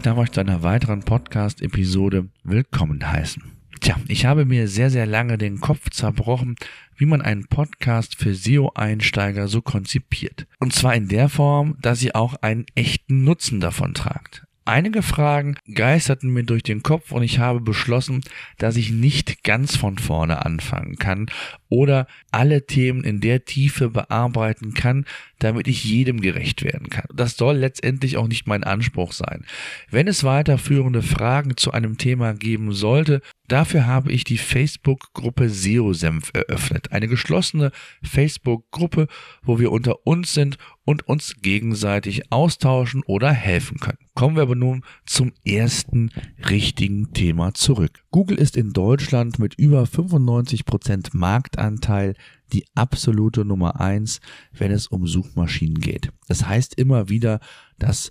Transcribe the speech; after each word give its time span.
Ich 0.00 0.04
darf 0.04 0.16
euch 0.16 0.32
zu 0.32 0.40
einer 0.40 0.62
weiteren 0.62 1.00
Podcast-Episode 1.00 2.30
willkommen 2.42 3.06
heißen. 3.06 3.42
Tja, 3.80 3.96
ich 4.08 4.24
habe 4.24 4.46
mir 4.46 4.66
sehr, 4.66 4.88
sehr 4.88 5.04
lange 5.04 5.36
den 5.36 5.60
Kopf 5.60 5.90
zerbrochen, 5.90 6.56
wie 6.96 7.04
man 7.04 7.20
einen 7.20 7.48
Podcast 7.48 8.16
für 8.16 8.34
SEO-Einsteiger 8.34 9.46
so 9.46 9.60
konzipiert. 9.60 10.46
Und 10.58 10.72
zwar 10.72 10.94
in 10.94 11.08
der 11.08 11.28
Form, 11.28 11.76
dass 11.82 12.02
ihr 12.02 12.16
auch 12.16 12.36
einen 12.36 12.64
echten 12.74 13.24
Nutzen 13.24 13.60
davon 13.60 13.92
tragt. 13.92 14.46
Einige 14.64 15.02
Fragen 15.02 15.56
geisterten 15.74 16.30
mir 16.30 16.44
durch 16.44 16.62
den 16.62 16.82
Kopf 16.82 17.12
und 17.12 17.22
ich 17.22 17.38
habe 17.38 17.60
beschlossen, 17.60 18.22
dass 18.56 18.76
ich 18.76 18.92
nicht 18.92 19.42
ganz 19.42 19.76
von 19.76 19.98
vorne 19.98 20.46
anfangen 20.46 20.96
kann 20.96 21.30
oder 21.68 22.06
alle 22.30 22.66
Themen 22.66 23.04
in 23.04 23.20
der 23.20 23.44
Tiefe 23.44 23.90
bearbeiten 23.90 24.72
kann, 24.72 25.04
damit 25.40 25.66
ich 25.66 25.84
jedem 25.84 26.20
gerecht 26.20 26.62
werden 26.62 26.88
kann. 26.88 27.06
Das 27.12 27.36
soll 27.36 27.56
letztendlich 27.56 28.16
auch 28.16 28.28
nicht 28.28 28.46
mein 28.46 28.64
Anspruch 28.64 29.12
sein. 29.12 29.44
Wenn 29.90 30.06
es 30.06 30.24
weiterführende 30.24 31.02
Fragen 31.02 31.56
zu 31.56 31.72
einem 31.72 31.98
Thema 31.98 32.34
geben 32.34 32.72
sollte, 32.72 33.20
dafür 33.48 33.86
habe 33.86 34.12
ich 34.12 34.24
die 34.24 34.38
Facebook-Gruppe 34.38 35.50
SEO-Senf 35.50 36.30
eröffnet. 36.34 36.92
Eine 36.92 37.08
geschlossene 37.08 37.72
Facebook-Gruppe, 38.02 39.08
wo 39.42 39.58
wir 39.58 39.72
unter 39.72 40.06
uns 40.06 40.32
sind 40.32 40.58
und 40.84 41.06
uns 41.08 41.36
gegenseitig 41.40 42.32
austauschen 42.32 43.02
oder 43.04 43.32
helfen 43.32 43.78
können. 43.78 43.98
Kommen 44.14 44.36
wir 44.36 44.42
aber 44.42 44.56
nun 44.56 44.84
zum 45.06 45.32
ersten 45.44 46.10
richtigen 46.48 47.12
Thema 47.12 47.54
zurück. 47.54 48.02
Google 48.10 48.38
ist 48.38 48.56
in 48.56 48.72
Deutschland 48.72 49.38
mit 49.38 49.54
über 49.54 49.84
95% 49.84 51.10
Marktanteil 51.12 52.14
die 52.52 52.66
absolute 52.74 53.44
Nummer 53.44 53.80
eins, 53.80 54.20
wenn 54.52 54.70
es 54.70 54.86
um 54.86 55.06
Suchmaschinen 55.06 55.80
geht. 55.80 56.10
Das 56.28 56.46
heißt 56.46 56.74
immer 56.78 57.08
wieder, 57.08 57.40
dass 57.78 58.10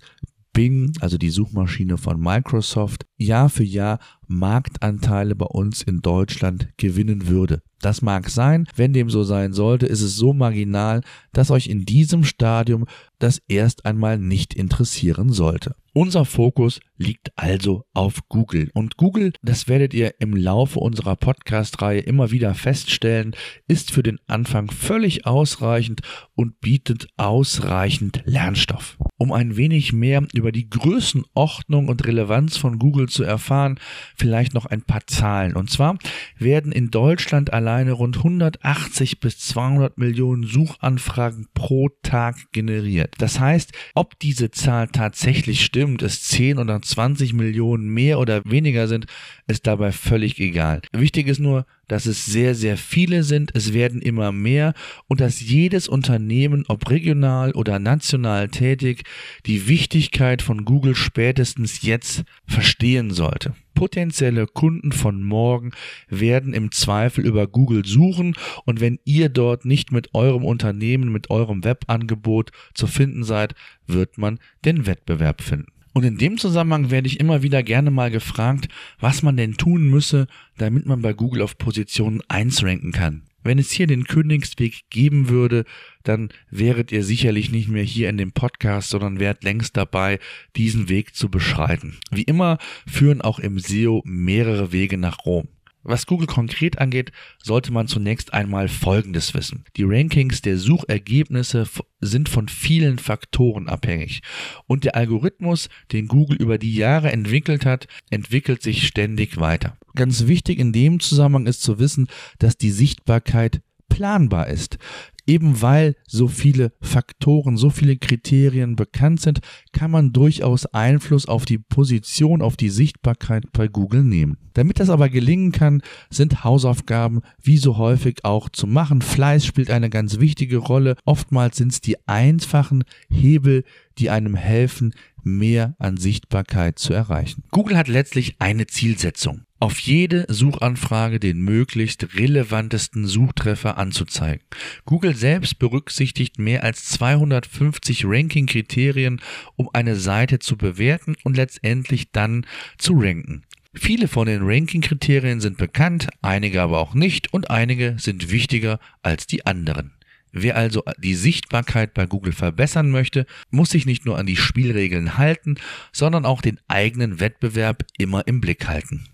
Bing, 0.52 0.92
also 1.00 1.16
die 1.16 1.30
Suchmaschine 1.30 1.96
von 1.96 2.20
Microsoft, 2.20 3.06
Jahr 3.16 3.48
für 3.48 3.64
Jahr 3.64 4.00
Marktanteile 4.30 5.34
bei 5.34 5.46
uns 5.46 5.82
in 5.82 6.00
Deutschland 6.00 6.68
gewinnen 6.76 7.28
würde. 7.28 7.62
Das 7.80 8.02
mag 8.02 8.28
sein, 8.28 8.66
wenn 8.76 8.92
dem 8.92 9.08
so 9.08 9.24
sein 9.24 9.52
sollte, 9.52 9.86
ist 9.86 10.02
es 10.02 10.16
so 10.16 10.32
marginal, 10.32 11.00
dass 11.32 11.50
euch 11.50 11.66
in 11.66 11.84
diesem 11.84 12.24
Stadium 12.24 12.84
das 13.18 13.40
erst 13.48 13.86
einmal 13.86 14.18
nicht 14.18 14.54
interessieren 14.54 15.32
sollte. 15.32 15.74
Unser 15.92 16.24
Fokus 16.24 16.78
liegt 16.98 17.32
also 17.34 17.84
auf 17.94 18.20
Google. 18.28 18.70
Und 18.74 18.96
Google, 18.96 19.32
das 19.42 19.66
werdet 19.66 19.92
ihr 19.92 20.14
im 20.20 20.36
Laufe 20.36 20.78
unserer 20.78 21.16
Podcast-Reihe 21.16 22.00
immer 22.00 22.30
wieder 22.30 22.54
feststellen, 22.54 23.34
ist 23.66 23.90
für 23.90 24.04
den 24.04 24.20
Anfang 24.28 24.70
völlig 24.70 25.26
ausreichend 25.26 26.02
und 26.36 26.60
bietet 26.60 27.08
ausreichend 27.16 28.22
Lernstoff. 28.24 28.98
Um 29.16 29.32
ein 29.32 29.56
wenig 29.56 29.92
mehr 29.92 30.24
über 30.32 30.52
die 30.52 30.70
Größenordnung 30.70 31.88
und 31.88 32.06
Relevanz 32.06 32.56
von 32.56 32.78
Google 32.78 33.08
zu 33.08 33.24
erfahren, 33.24 33.80
vielleicht 34.20 34.54
noch 34.54 34.66
ein 34.66 34.82
paar 34.82 35.06
Zahlen. 35.06 35.56
Und 35.56 35.70
zwar 35.70 35.98
werden 36.38 36.72
in 36.72 36.90
Deutschland 36.90 37.52
alleine 37.52 37.92
rund 37.92 38.18
180 38.18 39.18
bis 39.18 39.38
200 39.38 39.96
Millionen 39.96 40.44
Suchanfragen 40.44 41.48
pro 41.54 41.88
Tag 42.02 42.36
generiert. 42.52 43.14
Das 43.18 43.40
heißt, 43.40 43.72
ob 43.94 44.18
diese 44.18 44.50
Zahl 44.50 44.88
tatsächlich 44.88 45.64
stimmt, 45.64 46.02
es 46.02 46.22
10 46.24 46.58
oder 46.58 46.80
20 46.80 47.32
Millionen 47.32 47.88
mehr 47.88 48.18
oder 48.18 48.42
weniger 48.44 48.86
sind, 48.86 49.06
ist 49.46 49.66
dabei 49.66 49.90
völlig 49.90 50.38
egal. 50.38 50.82
Wichtig 50.92 51.26
ist 51.26 51.40
nur, 51.40 51.64
dass 51.90 52.06
es 52.06 52.24
sehr, 52.24 52.54
sehr 52.54 52.76
viele 52.76 53.24
sind, 53.24 53.50
es 53.54 53.72
werden 53.72 54.00
immer 54.00 54.30
mehr 54.30 54.74
und 55.08 55.20
dass 55.20 55.40
jedes 55.40 55.88
Unternehmen, 55.88 56.64
ob 56.68 56.88
regional 56.88 57.50
oder 57.52 57.80
national 57.80 58.48
tätig, 58.48 59.02
die 59.46 59.66
Wichtigkeit 59.66 60.40
von 60.40 60.64
Google 60.64 60.94
spätestens 60.94 61.82
jetzt 61.82 62.22
verstehen 62.46 63.10
sollte. 63.10 63.54
Potenzielle 63.74 64.46
Kunden 64.46 64.92
von 64.92 65.22
morgen 65.22 65.72
werden 66.08 66.54
im 66.54 66.70
Zweifel 66.70 67.26
über 67.26 67.48
Google 67.48 67.84
suchen 67.84 68.36
und 68.64 68.80
wenn 68.80 69.00
ihr 69.04 69.28
dort 69.28 69.64
nicht 69.64 69.90
mit 69.90 70.14
eurem 70.14 70.44
Unternehmen, 70.44 71.10
mit 71.10 71.30
eurem 71.30 71.64
Webangebot 71.64 72.52
zu 72.72 72.86
finden 72.86 73.24
seid, 73.24 73.54
wird 73.86 74.16
man 74.16 74.38
den 74.64 74.86
Wettbewerb 74.86 75.40
finden. 75.42 75.72
Und 75.92 76.04
in 76.04 76.18
dem 76.18 76.38
Zusammenhang 76.38 76.90
werde 76.90 77.08
ich 77.08 77.18
immer 77.18 77.42
wieder 77.42 77.62
gerne 77.62 77.90
mal 77.90 78.10
gefragt, 78.10 78.68
was 79.00 79.22
man 79.22 79.36
denn 79.36 79.56
tun 79.56 79.88
müsse, 79.88 80.26
damit 80.56 80.86
man 80.86 81.02
bei 81.02 81.12
Google 81.12 81.42
auf 81.42 81.58
Position 81.58 82.22
1 82.28 82.62
ranken 82.62 82.92
kann. 82.92 83.22
Wenn 83.42 83.58
es 83.58 83.70
hier 83.70 83.86
den 83.86 84.04
Königsweg 84.04 84.90
geben 84.90 85.28
würde, 85.28 85.64
dann 86.02 86.28
wäret 86.50 86.92
ihr 86.92 87.02
sicherlich 87.02 87.50
nicht 87.50 87.68
mehr 87.68 87.82
hier 87.82 88.10
in 88.10 88.18
dem 88.18 88.32
Podcast, 88.32 88.90
sondern 88.90 89.18
wärt 89.18 89.44
längst 89.44 89.76
dabei, 89.76 90.18
diesen 90.56 90.88
Weg 90.88 91.14
zu 91.14 91.30
beschreiten. 91.30 91.96
Wie 92.10 92.22
immer 92.22 92.58
führen 92.86 93.22
auch 93.22 93.38
im 93.38 93.58
SEO 93.58 94.02
mehrere 94.04 94.72
Wege 94.72 94.98
nach 94.98 95.24
Rom. 95.24 95.48
Was 95.82 96.06
Google 96.06 96.26
konkret 96.26 96.78
angeht, 96.78 97.10
sollte 97.42 97.72
man 97.72 97.88
zunächst 97.88 98.34
einmal 98.34 98.68
Folgendes 98.68 99.32
wissen. 99.32 99.64
Die 99.76 99.84
Rankings 99.84 100.42
der 100.42 100.58
Suchergebnisse 100.58 101.66
sind 102.00 102.28
von 102.28 102.48
vielen 102.48 102.98
Faktoren 102.98 103.68
abhängig. 103.68 104.20
Und 104.66 104.84
der 104.84 104.94
Algorithmus, 104.94 105.68
den 105.92 106.06
Google 106.06 106.36
über 106.36 106.58
die 106.58 106.74
Jahre 106.74 107.12
entwickelt 107.12 107.64
hat, 107.64 107.86
entwickelt 108.10 108.62
sich 108.62 108.86
ständig 108.86 109.38
weiter. 109.38 109.78
Ganz 109.94 110.26
wichtig 110.26 110.58
in 110.58 110.72
dem 110.72 111.00
Zusammenhang 111.00 111.46
ist 111.46 111.62
zu 111.62 111.78
wissen, 111.78 112.08
dass 112.38 112.58
die 112.58 112.70
Sichtbarkeit 112.70 113.62
planbar 114.00 114.46
ist. 114.46 114.78
Eben 115.26 115.60
weil 115.60 115.94
so 116.08 116.26
viele 116.26 116.72
Faktoren, 116.80 117.58
so 117.58 117.68
viele 117.68 117.98
Kriterien 117.98 118.74
bekannt 118.74 119.20
sind, 119.20 119.40
kann 119.72 119.90
man 119.90 120.14
durchaus 120.14 120.64
Einfluss 120.64 121.28
auf 121.28 121.44
die 121.44 121.58
Position, 121.58 122.40
auf 122.40 122.56
die 122.56 122.70
Sichtbarkeit 122.70 123.52
bei 123.52 123.68
Google 123.68 124.02
nehmen. 124.02 124.38
Damit 124.54 124.80
das 124.80 124.88
aber 124.88 125.10
gelingen 125.10 125.52
kann, 125.52 125.82
sind 126.08 126.42
Hausaufgaben 126.44 127.20
wie 127.42 127.58
so 127.58 127.76
häufig 127.76 128.24
auch 128.24 128.48
zu 128.48 128.66
machen. 128.66 129.02
Fleiß 129.02 129.44
spielt 129.44 129.70
eine 129.70 129.90
ganz 129.90 130.18
wichtige 130.18 130.56
Rolle. 130.56 130.96
Oftmals 131.04 131.58
sind 131.58 131.72
es 131.72 131.82
die 131.82 131.96
einfachen 132.08 132.84
Hebel, 133.10 133.64
die 133.98 134.08
einem 134.08 134.34
helfen, 134.34 134.94
mehr 135.24 135.74
an 135.78 135.96
Sichtbarkeit 135.96 136.78
zu 136.78 136.92
erreichen. 136.92 137.44
Google 137.50 137.76
hat 137.76 137.88
letztlich 137.88 138.36
eine 138.38 138.66
Zielsetzung 138.66 139.44
auf 139.60 139.78
jede 139.78 140.24
Suchanfrage 140.28 141.20
den 141.20 141.42
möglichst 141.42 142.16
relevantesten 142.16 143.06
Suchtreffer 143.06 143.76
anzuzeigen. 143.76 144.44
Google 144.86 145.14
selbst 145.14 145.58
berücksichtigt 145.58 146.38
mehr 146.38 146.64
als 146.64 146.86
250 146.86 148.06
Ranking-Kriterien, 148.06 149.20
um 149.56 149.68
eine 149.74 149.96
Seite 149.96 150.38
zu 150.38 150.56
bewerten 150.56 151.14
und 151.24 151.36
letztendlich 151.36 152.10
dann 152.10 152.46
zu 152.78 152.94
ranken. 152.94 153.42
Viele 153.74 154.08
von 154.08 154.26
den 154.26 154.42
Ranking-Kriterien 154.42 155.40
sind 155.40 155.58
bekannt, 155.58 156.08
einige 156.22 156.62
aber 156.62 156.80
auch 156.80 156.94
nicht 156.94 157.32
und 157.32 157.50
einige 157.50 157.96
sind 157.98 158.30
wichtiger 158.32 158.80
als 159.02 159.26
die 159.26 159.46
anderen. 159.46 159.92
Wer 160.32 160.56
also 160.56 160.84
die 160.98 161.14
Sichtbarkeit 161.14 161.94
bei 161.94 162.06
Google 162.06 162.32
verbessern 162.32 162.90
möchte, 162.90 163.26
muss 163.50 163.70
sich 163.70 163.86
nicht 163.86 164.06
nur 164.06 164.18
an 164.18 164.26
die 164.26 164.36
Spielregeln 164.36 165.18
halten, 165.18 165.56
sondern 165.92 166.24
auch 166.24 166.40
den 166.42 166.60
eigenen 166.68 167.20
Wettbewerb 167.20 167.84
immer 167.98 168.26
im 168.26 168.40
Blick 168.40 168.68
halten. 168.68 169.06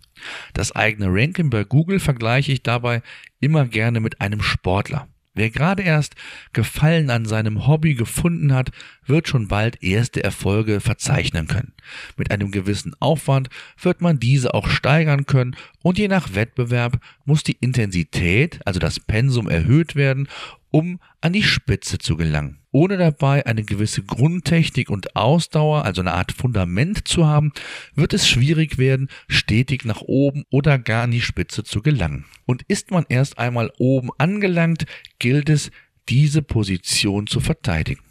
Das 0.52 0.72
eigene 0.72 1.06
Ranking 1.08 1.50
bei 1.50 1.64
Google 1.64 2.00
vergleiche 2.00 2.52
ich 2.52 2.62
dabei 2.62 3.02
immer 3.40 3.66
gerne 3.66 4.00
mit 4.00 4.20
einem 4.20 4.42
Sportler. 4.42 5.08
Wer 5.36 5.50
gerade 5.50 5.82
erst 5.82 6.14
Gefallen 6.54 7.10
an 7.10 7.26
seinem 7.26 7.66
Hobby 7.66 7.92
gefunden 7.92 8.54
hat, 8.54 8.70
wird 9.04 9.28
schon 9.28 9.48
bald 9.48 9.82
erste 9.82 10.24
Erfolge 10.24 10.80
verzeichnen 10.80 11.46
können. 11.46 11.74
Mit 12.16 12.30
einem 12.30 12.50
gewissen 12.50 12.94
Aufwand 13.00 13.50
wird 13.82 14.00
man 14.00 14.18
diese 14.18 14.54
auch 14.54 14.66
steigern 14.66 15.26
können 15.26 15.54
und 15.82 15.98
je 15.98 16.08
nach 16.08 16.34
Wettbewerb 16.34 16.98
muss 17.26 17.42
die 17.42 17.58
Intensität, 17.60 18.60
also 18.64 18.80
das 18.80 18.98
Pensum 18.98 19.46
erhöht 19.46 19.94
werden, 19.94 20.26
um 20.76 21.00
an 21.22 21.32
die 21.32 21.42
Spitze 21.42 21.96
zu 21.96 22.16
gelangen. 22.16 22.58
Ohne 22.70 22.98
dabei 22.98 23.46
eine 23.46 23.64
gewisse 23.64 24.02
Grundtechnik 24.02 24.90
und 24.90 25.16
Ausdauer, 25.16 25.86
also 25.86 26.02
eine 26.02 26.12
Art 26.12 26.32
Fundament 26.32 27.08
zu 27.08 27.26
haben, 27.26 27.52
wird 27.94 28.12
es 28.12 28.28
schwierig 28.28 28.76
werden, 28.76 29.08
stetig 29.26 29.86
nach 29.86 30.02
oben 30.02 30.44
oder 30.50 30.78
gar 30.78 31.04
an 31.04 31.12
die 31.12 31.22
Spitze 31.22 31.64
zu 31.64 31.80
gelangen. 31.80 32.26
Und 32.44 32.62
ist 32.68 32.90
man 32.90 33.06
erst 33.08 33.38
einmal 33.38 33.72
oben 33.78 34.10
angelangt, 34.18 34.84
gilt 35.18 35.48
es, 35.48 35.70
diese 36.10 36.42
Position 36.42 37.26
zu 37.26 37.40
verteidigen. 37.40 38.05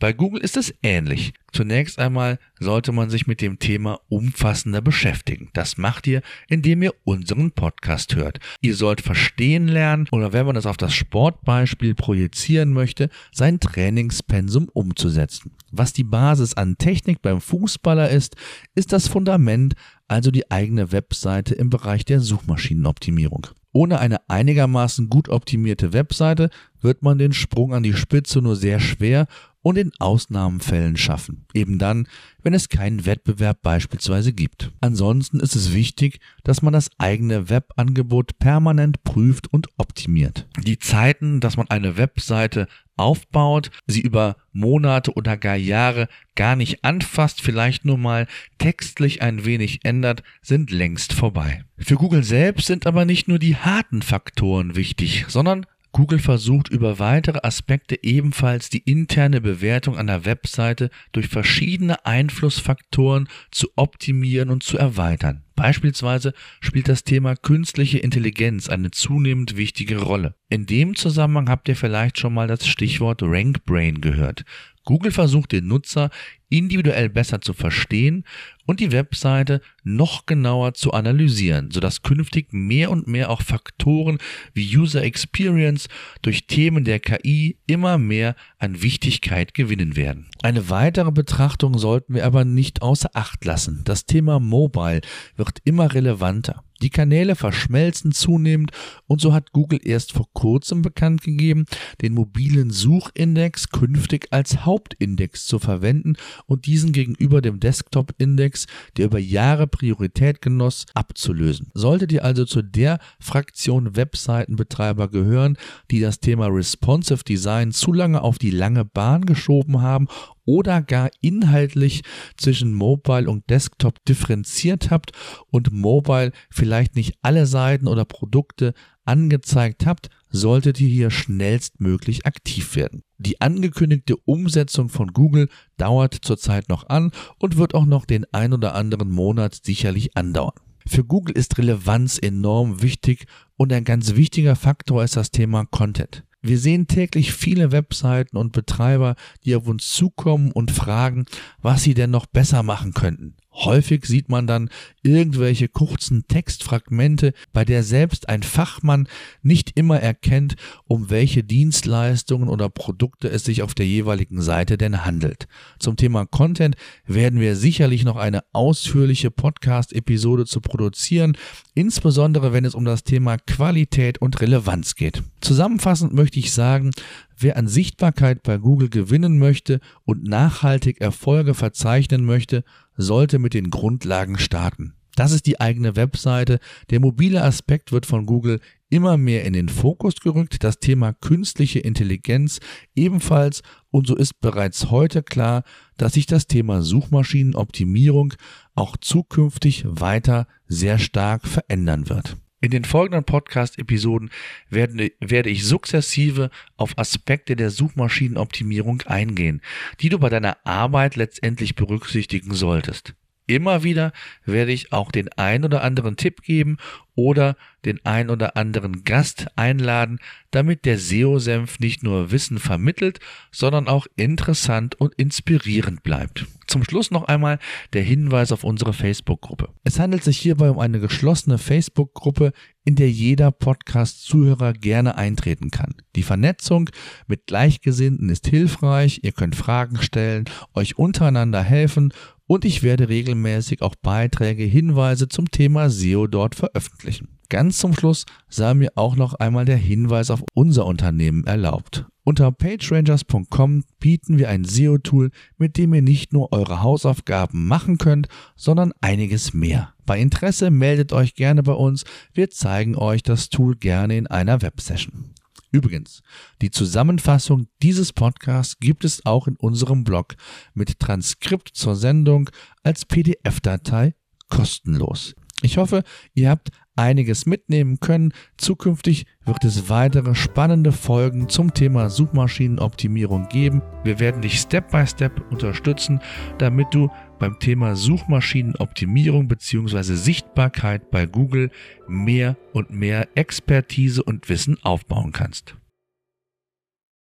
Bei 0.00 0.12
Google 0.12 0.40
ist 0.40 0.56
es 0.56 0.72
ähnlich. 0.82 1.32
Zunächst 1.52 1.98
einmal 1.98 2.38
sollte 2.60 2.92
man 2.92 3.10
sich 3.10 3.26
mit 3.26 3.40
dem 3.40 3.58
Thema 3.58 3.98
umfassender 4.08 4.80
beschäftigen. 4.80 5.50
Das 5.54 5.76
macht 5.76 6.06
ihr, 6.06 6.22
indem 6.48 6.82
ihr 6.82 6.94
unseren 7.02 7.50
Podcast 7.50 8.14
hört. 8.14 8.38
Ihr 8.60 8.76
sollt 8.76 9.00
verstehen 9.00 9.66
lernen 9.66 10.06
oder 10.12 10.32
wenn 10.32 10.46
man 10.46 10.54
das 10.54 10.66
auf 10.66 10.76
das 10.76 10.94
Sportbeispiel 10.94 11.96
projizieren 11.96 12.72
möchte, 12.72 13.08
sein 13.32 13.58
Trainingspensum 13.58 14.68
umzusetzen. 14.72 15.50
Was 15.72 15.92
die 15.92 16.04
Basis 16.04 16.54
an 16.54 16.78
Technik 16.78 17.20
beim 17.20 17.40
Fußballer 17.40 18.08
ist, 18.08 18.36
ist 18.76 18.92
das 18.92 19.08
Fundament, 19.08 19.74
also 20.06 20.30
die 20.30 20.48
eigene 20.50 20.92
Webseite 20.92 21.54
im 21.54 21.70
Bereich 21.70 22.04
der 22.04 22.20
Suchmaschinenoptimierung. 22.20 23.48
Ohne 23.72 23.98
eine 23.98 24.28
einigermaßen 24.28 25.08
gut 25.08 25.28
optimierte 25.28 25.92
Webseite 25.92 26.50
wird 26.80 27.02
man 27.02 27.18
den 27.18 27.32
Sprung 27.32 27.74
an 27.74 27.82
die 27.82 27.92
Spitze 27.92 28.40
nur 28.40 28.56
sehr 28.56 28.80
schwer 28.80 29.26
und 29.62 29.76
in 29.76 29.92
Ausnahmenfällen 29.98 30.96
schaffen. 30.96 31.46
Eben 31.54 31.78
dann, 31.78 32.08
wenn 32.42 32.54
es 32.54 32.68
keinen 32.68 33.06
Wettbewerb 33.06 33.62
beispielsweise 33.62 34.32
gibt. 34.32 34.72
Ansonsten 34.80 35.40
ist 35.40 35.56
es 35.56 35.74
wichtig, 35.74 36.20
dass 36.44 36.62
man 36.62 36.72
das 36.72 36.90
eigene 36.98 37.50
Webangebot 37.50 38.38
permanent 38.38 39.02
prüft 39.04 39.52
und 39.52 39.68
optimiert. 39.76 40.46
Die 40.62 40.78
Zeiten, 40.78 41.40
dass 41.40 41.56
man 41.56 41.68
eine 41.68 41.96
Webseite 41.96 42.68
aufbaut, 42.96 43.70
sie 43.86 44.00
über 44.00 44.36
Monate 44.52 45.12
oder 45.12 45.36
gar 45.36 45.56
Jahre 45.56 46.08
gar 46.34 46.56
nicht 46.56 46.84
anfasst, 46.84 47.40
vielleicht 47.40 47.84
nur 47.84 47.98
mal 47.98 48.26
textlich 48.58 49.22
ein 49.22 49.44
wenig 49.44 49.84
ändert, 49.84 50.22
sind 50.42 50.70
längst 50.70 51.12
vorbei. 51.12 51.64
Für 51.78 51.94
Google 51.94 52.24
selbst 52.24 52.66
sind 52.66 52.86
aber 52.86 53.04
nicht 53.04 53.28
nur 53.28 53.38
die 53.38 53.56
harten 53.56 54.02
Faktoren 54.02 54.74
wichtig, 54.74 55.26
sondern 55.28 55.66
Google 55.92 56.18
versucht 56.18 56.68
über 56.68 56.98
weitere 56.98 57.40
Aspekte 57.42 58.02
ebenfalls 58.02 58.68
die 58.68 58.78
interne 58.78 59.40
Bewertung 59.40 59.96
einer 59.96 60.24
Webseite 60.24 60.90
durch 61.12 61.28
verschiedene 61.28 62.04
Einflussfaktoren 62.04 63.28
zu 63.50 63.68
optimieren 63.76 64.50
und 64.50 64.62
zu 64.62 64.76
erweitern. 64.76 65.44
Beispielsweise 65.56 66.34
spielt 66.60 66.88
das 66.88 67.04
Thema 67.04 67.34
künstliche 67.34 67.98
Intelligenz 67.98 68.68
eine 68.68 68.90
zunehmend 68.90 69.56
wichtige 69.56 69.98
Rolle. 69.98 70.34
In 70.48 70.66
dem 70.66 70.94
Zusammenhang 70.94 71.48
habt 71.48 71.68
ihr 71.68 71.76
vielleicht 71.76 72.18
schon 72.18 72.34
mal 72.34 72.46
das 72.46 72.66
Stichwort 72.66 73.22
RankBrain 73.22 74.00
gehört. 74.00 74.44
Google 74.84 75.12
versucht 75.12 75.52
den 75.52 75.66
Nutzer 75.66 76.10
individuell 76.48 77.08
besser 77.08 77.40
zu 77.40 77.52
verstehen 77.52 78.24
und 78.66 78.80
die 78.80 78.92
Webseite 78.92 79.60
noch 79.82 80.26
genauer 80.26 80.74
zu 80.74 80.92
analysieren, 80.92 81.70
sodass 81.70 82.02
künftig 82.02 82.52
mehr 82.52 82.90
und 82.90 83.06
mehr 83.06 83.30
auch 83.30 83.40
Faktoren 83.40 84.18
wie 84.52 84.76
User 84.76 85.02
Experience 85.02 85.88
durch 86.20 86.46
Themen 86.46 86.84
der 86.84 87.00
KI 87.00 87.56
immer 87.66 87.96
mehr 87.96 88.36
an 88.58 88.82
Wichtigkeit 88.82 89.54
gewinnen 89.54 89.96
werden. 89.96 90.26
Eine 90.42 90.68
weitere 90.68 91.10
Betrachtung 91.10 91.78
sollten 91.78 92.14
wir 92.14 92.26
aber 92.26 92.44
nicht 92.44 92.82
außer 92.82 93.10
Acht 93.14 93.44
lassen. 93.44 93.82
Das 93.84 94.04
Thema 94.04 94.38
Mobile 94.38 95.00
wird 95.36 95.60
immer 95.64 95.94
relevanter. 95.94 96.62
Die 96.80 96.90
Kanäle 96.90 97.34
verschmelzen 97.34 98.12
zunehmend 98.12 98.70
und 99.06 99.20
so 99.20 99.32
hat 99.32 99.52
Google 99.52 99.80
erst 99.82 100.12
vor 100.12 100.26
kurzem 100.32 100.82
bekannt 100.82 101.22
gegeben, 101.22 101.64
den 102.02 102.14
mobilen 102.14 102.70
Suchindex 102.70 103.70
künftig 103.70 104.28
als 104.30 104.64
Hauptindex 104.64 105.46
zu 105.46 105.58
verwenden 105.58 106.14
und 106.46 106.66
diesen 106.66 106.92
gegenüber 106.92 107.40
dem 107.40 107.60
Desktop-Index, 107.60 108.66
der 108.96 109.06
über 109.06 109.18
Jahre 109.18 109.66
Priorität 109.66 110.42
genoss, 110.42 110.86
abzulösen. 110.94 111.70
Solltet 111.74 112.12
ihr 112.12 112.24
also 112.24 112.44
zu 112.44 112.62
der 112.62 112.98
Fraktion 113.20 113.96
Webseitenbetreiber 113.96 115.08
gehören, 115.08 115.56
die 115.90 116.00
das 116.00 116.20
Thema 116.20 116.46
Responsive 116.46 117.24
Design 117.24 117.72
zu 117.72 117.92
lange 117.92 118.22
auf 118.22 118.38
die 118.38 118.50
lange 118.50 118.84
Bahn 118.84 119.26
geschoben 119.26 119.82
haben 119.82 120.08
oder 120.48 120.80
gar 120.80 121.10
inhaltlich 121.20 122.00
zwischen 122.38 122.72
Mobile 122.72 123.28
und 123.28 123.50
Desktop 123.50 124.02
differenziert 124.06 124.90
habt 124.90 125.12
und 125.50 125.72
Mobile 125.72 126.32
vielleicht 126.50 126.96
nicht 126.96 127.18
alle 127.20 127.44
Seiten 127.44 127.86
oder 127.86 128.06
Produkte 128.06 128.72
angezeigt 129.04 129.84
habt, 129.84 130.08
solltet 130.30 130.80
ihr 130.80 130.88
hier 130.88 131.10
schnellstmöglich 131.10 132.24
aktiv 132.24 132.76
werden. 132.76 133.02
Die 133.18 133.42
angekündigte 133.42 134.16
Umsetzung 134.16 134.88
von 134.88 135.08
Google 135.08 135.50
dauert 135.76 136.16
zurzeit 136.22 136.70
noch 136.70 136.88
an 136.88 137.12
und 137.38 137.58
wird 137.58 137.74
auch 137.74 137.84
noch 137.84 138.06
den 138.06 138.24
ein 138.32 138.54
oder 138.54 138.74
anderen 138.74 139.10
Monat 139.10 139.60
sicherlich 139.62 140.16
andauern. 140.16 140.54
Für 140.86 141.04
Google 141.04 141.36
ist 141.36 141.58
Relevanz 141.58 142.18
enorm 142.18 142.80
wichtig 142.80 143.26
und 143.58 143.70
ein 143.74 143.84
ganz 143.84 144.14
wichtiger 144.14 144.56
Faktor 144.56 145.04
ist 145.04 145.16
das 145.16 145.30
Thema 145.30 145.66
Content. 145.66 146.24
Wir 146.40 146.58
sehen 146.58 146.86
täglich 146.86 147.32
viele 147.32 147.72
Webseiten 147.72 148.36
und 148.36 148.52
Betreiber, 148.52 149.16
die 149.44 149.56
auf 149.56 149.66
uns 149.66 149.90
zukommen 149.90 150.52
und 150.52 150.70
fragen, 150.70 151.26
was 151.60 151.82
sie 151.82 151.94
denn 151.94 152.10
noch 152.10 152.26
besser 152.26 152.62
machen 152.62 152.94
könnten. 152.94 153.36
Häufig 153.64 154.06
sieht 154.06 154.28
man 154.28 154.46
dann 154.46 154.70
irgendwelche 155.02 155.68
kurzen 155.68 156.26
Textfragmente, 156.28 157.32
bei 157.52 157.64
der 157.64 157.82
selbst 157.82 158.28
ein 158.28 158.44
Fachmann 158.44 159.08
nicht 159.42 159.72
immer 159.74 159.98
erkennt, 159.98 160.54
um 160.84 161.10
welche 161.10 161.42
Dienstleistungen 161.42 162.48
oder 162.48 162.68
Produkte 162.68 163.28
es 163.28 163.44
sich 163.44 163.62
auf 163.62 163.74
der 163.74 163.86
jeweiligen 163.86 164.42
Seite 164.42 164.78
denn 164.78 165.04
handelt. 165.04 165.48
Zum 165.80 165.96
Thema 165.96 166.24
Content 166.24 166.76
werden 167.06 167.40
wir 167.40 167.56
sicherlich 167.56 168.04
noch 168.04 168.16
eine 168.16 168.44
ausführliche 168.52 169.32
Podcast-Episode 169.32 170.46
zu 170.46 170.60
produzieren, 170.60 171.36
insbesondere 171.74 172.52
wenn 172.52 172.64
es 172.64 172.76
um 172.76 172.84
das 172.84 173.02
Thema 173.02 173.38
Qualität 173.38 174.18
und 174.18 174.40
Relevanz 174.40 174.94
geht. 174.94 175.24
Zusammenfassend 175.40 176.14
möchte 176.14 176.38
ich 176.38 176.52
sagen, 176.52 176.92
Wer 177.40 177.56
an 177.56 177.68
Sichtbarkeit 177.68 178.42
bei 178.42 178.58
Google 178.58 178.88
gewinnen 178.88 179.38
möchte 179.38 179.78
und 180.04 180.24
nachhaltig 180.24 181.00
Erfolge 181.00 181.54
verzeichnen 181.54 182.24
möchte, 182.24 182.64
sollte 182.98 183.38
mit 183.38 183.54
den 183.54 183.70
Grundlagen 183.70 184.38
starten. 184.38 184.92
Das 185.16 185.32
ist 185.32 185.46
die 185.46 185.60
eigene 185.60 185.96
Webseite. 185.96 186.60
Der 186.90 187.00
mobile 187.00 187.42
Aspekt 187.42 187.90
wird 187.90 188.06
von 188.06 188.24
Google 188.26 188.60
immer 188.88 189.16
mehr 189.16 189.44
in 189.44 189.52
den 189.52 189.68
Fokus 189.68 190.16
gerückt, 190.20 190.62
das 190.62 190.78
Thema 190.78 191.12
künstliche 191.12 191.80
Intelligenz 191.80 192.60
ebenfalls 192.94 193.62
und 193.90 194.06
so 194.06 194.14
ist 194.14 194.40
bereits 194.40 194.90
heute 194.90 195.22
klar, 195.22 195.64
dass 195.96 196.12
sich 196.12 196.26
das 196.26 196.46
Thema 196.46 196.82
Suchmaschinenoptimierung 196.82 198.34
auch 198.74 198.96
zukünftig 198.96 199.84
weiter 199.88 200.46
sehr 200.68 200.98
stark 200.98 201.48
verändern 201.48 202.08
wird. 202.08 202.36
In 202.60 202.72
den 202.72 202.84
folgenden 202.84 203.22
Podcast-Episoden 203.22 204.30
werde, 204.68 205.50
ich 205.50 205.64
sukzessive 205.64 206.50
auf 206.76 206.98
Aspekte 206.98 207.54
der 207.54 207.70
Suchmaschinenoptimierung 207.70 209.02
eingehen, 209.02 209.62
die 210.00 210.08
du 210.08 210.18
bei 210.18 210.28
deiner 210.28 210.56
Arbeit 210.64 211.14
letztendlich 211.14 211.76
berücksichtigen 211.76 212.54
solltest. 212.54 213.14
Immer 213.46 213.84
wieder 213.84 214.12
werde 214.44 214.72
ich 214.72 214.92
auch 214.92 215.12
den 215.12 215.28
ein 215.34 215.64
oder 215.64 215.82
anderen 215.82 216.16
Tipp 216.16 216.42
geben 216.42 216.78
oder 217.14 217.56
den 217.84 218.04
ein 218.04 218.28
oder 218.28 218.56
anderen 218.56 219.04
Gast 219.04 219.46
einladen, 219.56 220.18
damit 220.50 220.84
der 220.84 220.98
SEO-Senf 220.98 221.78
nicht 221.78 222.02
nur 222.02 222.32
Wissen 222.32 222.58
vermittelt, 222.58 223.20
sondern 223.52 223.86
auch 223.86 224.06
interessant 224.16 225.00
und 225.00 225.14
inspirierend 225.14 226.02
bleibt. 226.02 226.44
Zum 226.68 226.84
Schluss 226.84 227.10
noch 227.10 227.24
einmal 227.24 227.58
der 227.94 228.02
Hinweis 228.02 228.52
auf 228.52 228.62
unsere 228.62 228.92
Facebook-Gruppe. 228.92 229.70
Es 229.84 229.98
handelt 229.98 230.22
sich 230.22 230.38
hierbei 230.38 230.70
um 230.70 230.78
eine 230.78 231.00
geschlossene 231.00 231.56
Facebook-Gruppe, 231.56 232.52
in 232.84 232.94
der 232.94 233.10
jeder 233.10 233.50
Podcast-Zuhörer 233.50 234.74
gerne 234.74 235.16
eintreten 235.16 235.70
kann. 235.70 235.94
Die 236.14 236.22
Vernetzung 236.22 236.90
mit 237.26 237.46
Gleichgesinnten 237.46 238.28
ist 238.28 238.46
hilfreich, 238.46 239.20
ihr 239.22 239.32
könnt 239.32 239.56
Fragen 239.56 240.02
stellen, 240.02 240.44
euch 240.74 240.98
untereinander 240.98 241.62
helfen 241.62 242.12
und 242.46 242.66
ich 242.66 242.82
werde 242.82 243.08
regelmäßig 243.08 243.80
auch 243.80 243.94
Beiträge, 243.94 244.64
Hinweise 244.64 245.28
zum 245.28 245.50
Thema 245.50 245.88
SEO 245.88 246.26
dort 246.26 246.54
veröffentlichen. 246.54 247.37
Ganz 247.50 247.78
zum 247.78 247.94
Schluss 247.94 248.26
sei 248.48 248.74
mir 248.74 248.92
auch 248.94 249.16
noch 249.16 249.32
einmal 249.34 249.64
der 249.64 249.78
Hinweis 249.78 250.30
auf 250.30 250.44
unser 250.52 250.84
Unternehmen 250.84 251.44
erlaubt. 251.44 252.04
Unter 252.22 252.52
pagerangers.com 252.52 253.84
bieten 253.98 254.36
wir 254.36 254.50
ein 254.50 254.66
SEO-Tool, 254.66 255.30
mit 255.56 255.78
dem 255.78 255.94
ihr 255.94 256.02
nicht 256.02 256.34
nur 256.34 256.52
eure 256.52 256.82
Hausaufgaben 256.82 257.66
machen 257.66 257.96
könnt, 257.96 258.28
sondern 258.54 258.92
einiges 259.00 259.54
mehr. 259.54 259.94
Bei 260.04 260.20
Interesse 260.20 260.70
meldet 260.70 261.14
euch 261.14 261.34
gerne 261.34 261.62
bei 261.62 261.72
uns, 261.72 262.04
wir 262.34 262.50
zeigen 262.50 262.96
euch 262.96 263.22
das 263.22 263.48
Tool 263.48 263.76
gerne 263.76 264.18
in 264.18 264.26
einer 264.26 264.60
Websession. 264.60 265.32
Übrigens, 265.72 266.22
die 266.60 266.70
Zusammenfassung 266.70 267.68
dieses 267.82 268.12
Podcasts 268.12 268.78
gibt 268.78 269.06
es 269.06 269.24
auch 269.24 269.46
in 269.46 269.56
unserem 269.56 270.04
Blog 270.04 270.34
mit 270.74 270.98
Transkript 270.98 271.70
zur 271.72 271.96
Sendung 271.96 272.50
als 272.82 273.06
PDF-Datei 273.06 274.14
kostenlos. 274.50 275.34
Ich 275.62 275.76
hoffe, 275.76 276.04
ihr 276.34 276.50
habt 276.50 276.70
einiges 276.98 277.46
mitnehmen 277.46 278.00
können. 278.00 278.34
Zukünftig 278.58 279.24
wird 279.46 279.64
es 279.64 279.88
weitere 279.88 280.34
spannende 280.34 280.92
Folgen 280.92 281.48
zum 281.48 281.72
Thema 281.72 282.10
Suchmaschinenoptimierung 282.10 283.48
geben. 283.48 283.80
Wir 284.04 284.20
werden 284.20 284.42
dich 284.42 284.58
Step 284.58 284.90
by 284.90 285.06
Step 285.06 285.40
unterstützen, 285.50 286.20
damit 286.58 286.88
du 286.92 287.08
beim 287.38 287.58
Thema 287.58 287.96
Suchmaschinenoptimierung 287.96 289.48
bzw. 289.48 290.02
Sichtbarkeit 290.02 291.10
bei 291.10 291.24
Google 291.24 291.70
mehr 292.08 292.56
und 292.72 292.90
mehr 292.90 293.28
Expertise 293.36 294.22
und 294.22 294.48
Wissen 294.48 294.76
aufbauen 294.82 295.32
kannst. 295.32 295.77